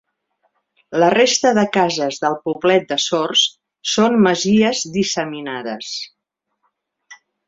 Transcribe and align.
La 1.01 1.07
resta 1.13 1.49
de 1.57 1.65
cases 1.75 2.15
del 2.23 2.37
poblet 2.47 2.87
de 2.93 2.97
Sords 3.03 3.43
són 3.97 4.17
masies 4.29 4.81
disseminades. 4.97 5.91